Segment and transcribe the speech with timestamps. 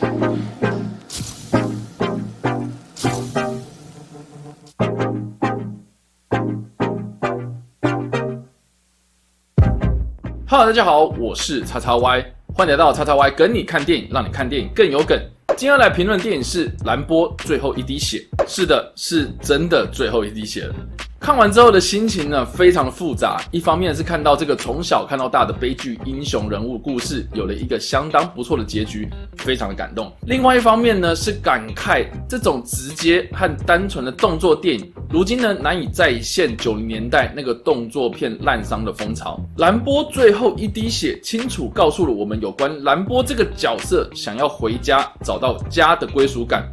[0.00, 0.14] Hello，
[10.50, 12.24] 大家好，我是叉叉 Y，
[12.54, 15.20] 欢迎来到叉叉 Y 跟你看电影，让你看电影更有梗。
[15.56, 20.74] 今天来评论电影是《蓝波最后一滴血》，是的，是真的最后一滴血了。
[21.20, 23.42] 看完之后的心情呢，非常的复杂。
[23.50, 30.12] 一方面是看到这个从小看到大的悲剧英雄人物故事有了一个相当不错的结局，非常的感动。
[30.22, 39.38] 另外一方面呢，是感慨这种直接和单纯的动作电影，如今呢难以再现九零年代那个动作片烂伤的风潮。
[39.56, 46.64] 蓝波最后一滴血，清楚告诉了我们有关蓝波这个角色想要回家找到家的归属感。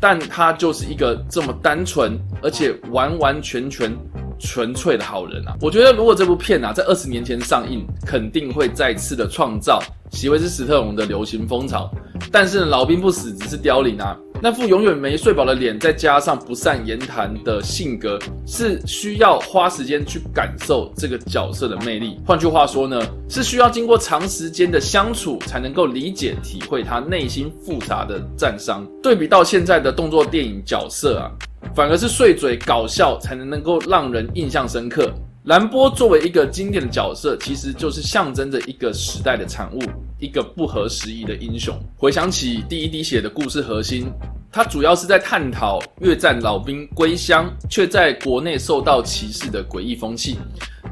[0.00, 3.94] 但他就是一个这么单纯，而且完完全全
[4.38, 5.54] 纯粹的好人啊！
[5.60, 9.78] 我觉得如果这部片啊在二十年前上映，肯定会再次的创造
[10.10, 11.90] 席维斯·史特龙的流行风潮。
[12.32, 14.16] 但是老兵不死，只是凋零啊！
[14.42, 22.18] 那副永远没睡饱的脸，再加上不善言谈的性格，是需要花时间去感受这个角色的魅力。
[22.26, 28.86] 换句话说呢，是需要经过长时间的相处，才能够理解、体会他内心复杂的战伤。
[29.02, 31.28] 对比到现在的动作电影角色啊，
[31.74, 35.12] 反而是碎嘴搞笑才能能够让人印象深刻。
[35.44, 39.80] 兰波作为一个经典的角色，其实就是象征着一个时代的产物。
[40.18, 41.74] 一个不合时宜的英雄。
[41.96, 44.12] 回想起第一滴血的故事核心，
[44.52, 50.36] 它主要是在探讨越战老兵归乡却在国内受到歧视的诡异风气。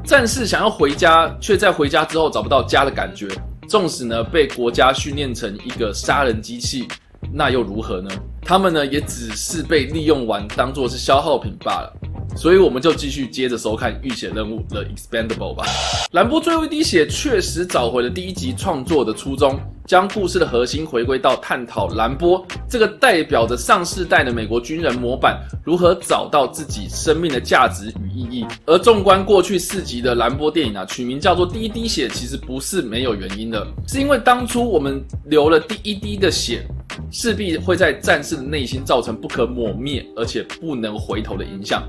[0.03, 3.27] 战士想要回家，却在回家之后找不到家的感觉。
[3.67, 6.87] 纵使呢被国家训练成一个杀人机器，
[7.31, 8.09] 那又如何呢？
[8.41, 11.95] 他们呢也只是被利用完，当做是消耗品罢了。
[12.35, 15.65] 所以我们就继续接着收看《浴血任务》The Expendable 吧。
[16.11, 28.45] 兰波最后一滴血确实找回了第一集创作的初衷，将故事的核心回归到探讨兰波这个代表着上世代的美国军人模板如何找到自己生命的价值与意义。
[28.65, 36.65] 而纵观过去四集的兰波电影啊，取名叫做《第一滴血》，其实不是没有原因的，是因为当初我们流了第一滴的血，
[37.11, 41.83] 势必会在战士的内心造成不可磨灭而且不能回头的影响。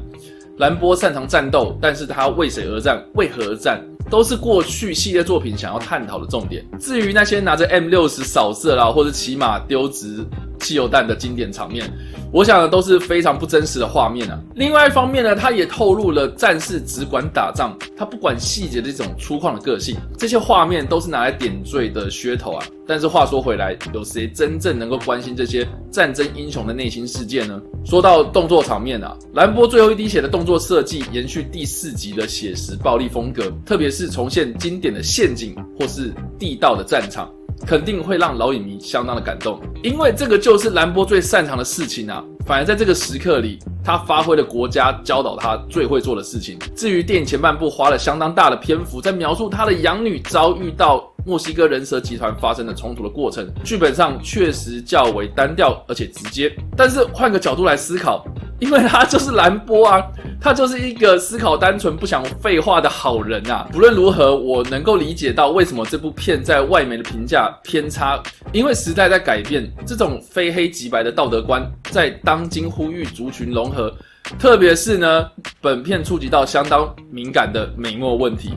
[0.59, 3.03] 兰波擅长战斗，但是他为谁而战？
[3.15, 3.83] 为何而战？
[4.11, 6.65] 都是过去系列作品想要探讨的重点。
[6.79, 10.25] 至于那些拿着 M 六十扫射啦，或者骑马丢掷
[10.61, 11.91] 汽油弹的经典场面。
[12.33, 14.41] 我想呢都是非常不真实的画面啊。
[14.55, 19.97] 另外一方面呢，他也透露了战士只管打仗，他不管细节的这种粗犷的个性。
[20.17, 22.65] 这些画面都是拿来点缀的噱头啊。
[22.87, 27.61] 但是话说回来，有谁真正能够关心这些战争英雄的内心世界呢？
[27.85, 37.33] 说到动作场面啊，兰波最后一滴血的动作设计延续第四集的写实暴力风格，特别是重现经典的陷阱或是地道的战场。
[37.67, 42.25] 肯定会让老影迷相当的感动，因为这个就是兰波最擅长的事情啊。
[42.47, 46.59] 反而在这个时刻里，他发挥了国家教导他最会做的事情。
[46.75, 56.53] 至于电影前半部花了相当大的篇幅在描述他的养女遭遇到墨西哥人蛇集团发生的冲突的过程，剧本上确实较为单调而且直接。
[56.77, 58.25] 但是换个角度来思考。
[58.61, 60.05] 因为他就是兰波啊，
[60.41, 63.69] 他就是一个思考单纯、不想废话的好人啊。
[63.71, 68.21] 不论如何，我能够理解到为什么这部片在外媒的评价偏差。
[68.53, 73.95] 因为时代在改变，这种非黑即白的道德观在当今呼吁族群融合，
[74.39, 75.31] 特别是呢，
[75.61, 78.55] 本片触及到相当敏感的美墨问题，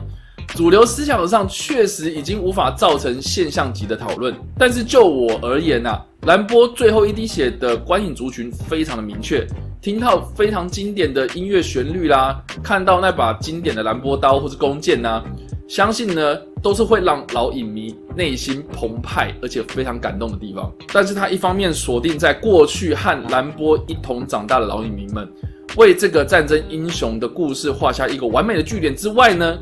[0.48, 4.34] 主流思想上确实已经无法造成现象级的讨论。
[4.58, 9.46] 但是就我而言呐，兰波最后一滴血的观影族群非常的明确。
[9.82, 15.22] 听到非常经典的音乐旋律啦，看到那把经典的兰波刀或是弓箭呐，
[15.68, 20.72] 相信呢都是会让老影迷内心澎湃而且非常感动的地方。
[20.90, 25.30] 但是他一方面锁定在过去和兰波一同长大的老影迷们，
[25.76, 29.58] 为这个战争英雄的故事画下一个完美的句点之外呢，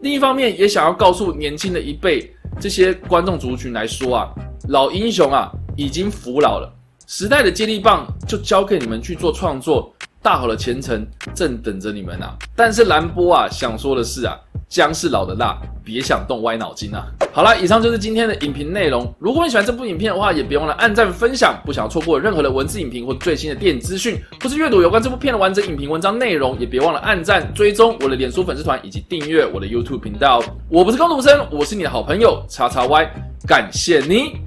[0.00, 4.30] 另一方面也想要告诉年轻的一辈这些观众族群来说啊，
[4.68, 6.72] 老英雄啊已经服老了。
[7.06, 12.34] 时代的接力棒就交给你们去做创作，大好的前程正等着你们啊！
[12.56, 14.36] 但是兰波啊，想说的是啊，
[14.68, 17.06] 姜是老的辣，别想动歪脑筋啊！
[17.32, 19.14] 好了，以上就是今天的影评内容。
[19.20, 21.56] 如果你喜欢这部影片的话，也别忘了按赞分享。
[21.64, 30.42] 不想要错过任何的文字影评或最新的电影资讯，或是阅读有关这部片的完整影评文章内容，也别忘了按赞、追踪我的脸书粉丝团以及订阅我的 YouTube 频道。
[30.68, 33.08] 我不是高徒生，我是你的好朋友叉叉 Y，
[33.46, 34.45] 感谢你。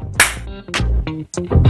[1.48, 1.69] thank you.